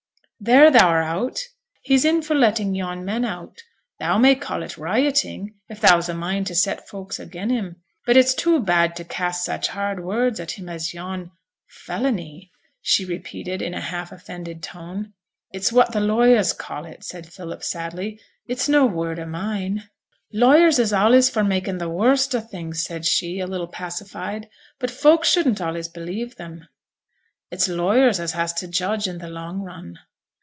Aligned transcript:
'There 0.43 0.71
thou're 0.71 1.03
out; 1.03 1.39
he's 1.83 2.03
in 2.03 2.19
for 2.19 2.33
letting 2.33 2.73
yon 2.73 3.05
men 3.05 3.23
out; 3.23 3.61
thou 3.99 4.17
may 4.17 4.33
call 4.33 4.63
it 4.63 4.75
rioting 4.75 5.53
if 5.69 5.79
thou's 5.79 6.09
a 6.09 6.15
mind 6.15 6.47
to 6.47 6.55
set 6.55 6.87
folks 6.89 7.19
again' 7.19 7.51
him, 7.51 7.75
but 8.07 8.17
it's 8.17 8.33
too 8.33 8.59
bad 8.59 8.95
to 8.95 9.03
cast 9.03 9.45
such 9.45 9.67
hard 9.67 10.03
words 10.03 10.39
at 10.39 10.53
him 10.53 10.67
as 10.67 10.95
yon 10.95 11.29
felony,' 11.67 12.49
she 12.81 13.05
repeated, 13.05 13.61
in 13.61 13.75
a 13.75 13.79
half 13.81 14.11
offended 14.11 14.63
tone. 14.63 15.13
'It's 15.53 15.71
what 15.71 15.91
the 15.91 15.99
lawyers 15.99 16.53
call 16.53 16.85
it,' 16.85 17.03
said 17.03 17.31
Philip, 17.31 17.63
sadly; 17.63 18.19
'it's 18.47 18.67
no 18.67 18.83
word 18.87 19.19
o' 19.19 19.27
mine.' 19.27 19.83
'Lawyers 20.33 20.79
is 20.79 20.91
allays 20.91 21.29
for 21.29 21.43
making 21.43 21.77
the 21.77 21.87
worst 21.87 22.33
o' 22.33 22.39
things,' 22.41 22.81
said 22.83 23.05
she, 23.05 23.37
a 23.39 23.45
little 23.45 23.67
pacified, 23.67 24.49
'but 24.79 24.89
folks 24.89 25.29
shouldn't 25.29 25.59
allays 25.61 25.87
believe 25.87 26.37
them.' 26.37 26.67
'It's 27.51 27.67
lawyers 27.67 28.19
as 28.19 28.31
has 28.31 28.51
to 28.53 28.67
judge 28.67 29.07
i' 29.07 29.15
t' 29.15 29.27
long 29.27 29.61
run.' 29.61 29.99